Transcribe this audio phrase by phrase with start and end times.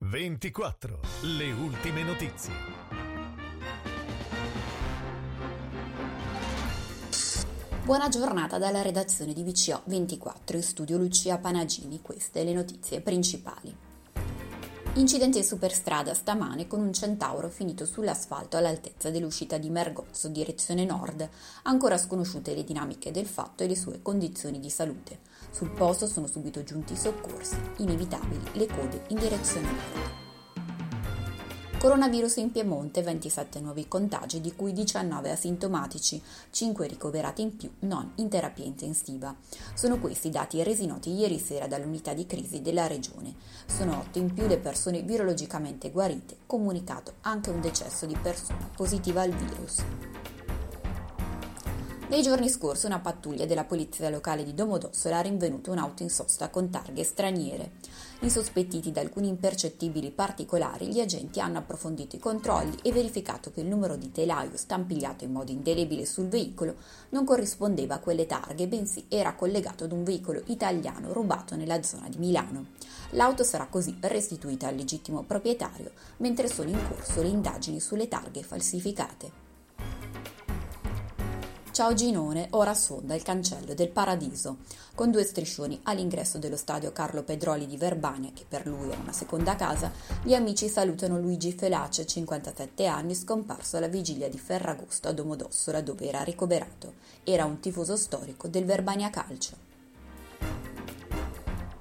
[0.00, 1.00] 24.
[1.22, 2.52] Le ultime notizie.
[7.84, 13.87] Buona giornata dalla redazione di VCO 24 in studio Lucia Panagini, queste le notizie principali.
[14.98, 21.26] Incidente in superstrada stamane con un centauro finito sull'asfalto all'altezza dell'uscita di Mergozzo, direzione nord.
[21.62, 25.20] Ancora sconosciute le dinamiche del fatto e le sue condizioni di salute.
[25.52, 30.27] Sul posto sono subito giunti i soccorsi, inevitabili le code in direzione nord.
[31.88, 36.20] Coronavirus in Piemonte, 27 nuovi contagi, di cui 19 asintomatici,
[36.50, 39.34] 5 ricoverati in più non in terapia intensiva.
[39.72, 43.34] Sono questi i dati resi noti ieri sera dall'unità di crisi della regione.
[43.64, 49.22] Sono 8 in più le persone virologicamente guarite, comunicato anche un decesso di persona positiva
[49.22, 49.82] al virus.
[52.08, 56.48] Nei giorni scorsi una pattuglia della polizia locale di Domodossola ha rinvenuto un'auto in sosta
[56.48, 57.72] con targhe straniere.
[58.20, 63.66] Insospettiti da alcuni impercettibili particolari, gli agenti hanno approfondito i controlli e verificato che il
[63.66, 66.76] numero di telaio stampigliato in modo indelebile sul veicolo
[67.10, 72.08] non corrispondeva a quelle targhe, bensì era collegato ad un veicolo italiano rubato nella zona
[72.08, 72.68] di Milano.
[73.10, 78.42] L'auto sarà così restituita al legittimo proprietario, mentre sono in corso le indagini sulle targhe
[78.42, 79.47] falsificate.
[81.78, 84.56] Ciao Ginone ora sfonda il cancello del paradiso,
[84.96, 89.12] con due striscioni all'ingresso dello stadio Carlo Pedroli di Verbania, che per lui è una
[89.12, 89.92] seconda casa,
[90.24, 96.08] gli amici salutano Luigi Felace, 57 anni, scomparso alla vigilia di Ferragosto a Domodossola, dove
[96.08, 96.94] era ricoverato.
[97.22, 99.67] Era un tifoso storico del Verbania Calcio.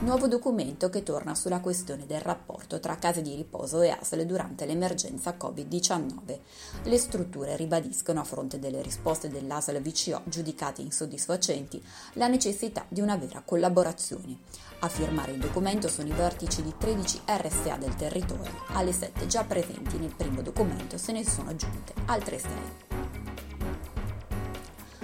[0.00, 4.64] Nuovo documento che torna sulla questione del rapporto tra case di riposo e ASL durante
[4.64, 6.38] l'emergenza Covid-19.
[6.84, 11.84] Le strutture ribadiscono, a fronte delle risposte dell'ASL VCO giudicate insoddisfacenti,
[12.14, 14.38] la necessità di una vera collaborazione.
[14.78, 18.64] A firmare il documento sono i vertici di 13 RSA del territorio.
[18.68, 22.89] Alle 7 già presenti nel primo documento se ne sono aggiunte altre 6.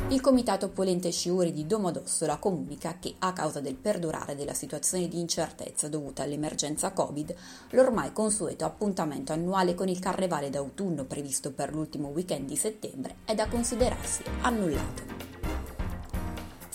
[0.08, 5.18] Il Comitato Polente Sciuri di Domodossola comunica che, a causa del perdurare della situazione di
[5.18, 7.34] incertezza dovuta all'emergenza Covid,
[7.70, 13.34] l'ormai consueto appuntamento annuale con il Carnevale d'autunno previsto per l'ultimo weekend di settembre è
[13.34, 15.05] da considerarsi annullato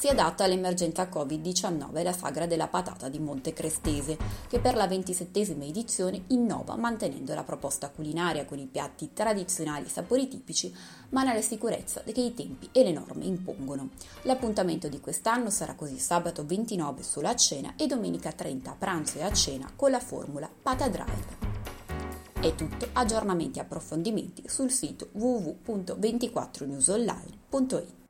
[0.01, 4.17] si adatta all'emergenza Covid-19 la sagra della patata di Monte Crestese,
[4.47, 9.89] che per la ventisettesima edizione innova mantenendo la proposta culinaria con i piatti tradizionali e
[9.89, 10.75] sapori tipici,
[11.09, 13.89] ma nella sicurezza che i tempi e le norme impongono.
[14.23, 19.19] L'appuntamento di quest'anno sarà così sabato 29 solo a cena e domenica 30 a pranzo
[19.19, 21.37] e a cena con la formula Pata Drive.
[22.41, 28.00] È tutto, aggiornamenti e approfondimenti sul sito www.24newsonline.it.